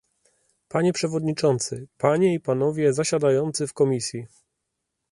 Panie 0.67 0.93
przewodniczący, 0.93 1.87
panie 1.97 2.33
i 2.33 2.39
panowie 2.39 2.93
zasiadający 2.93 3.67
w 3.67 3.73
Komisji 3.73 4.27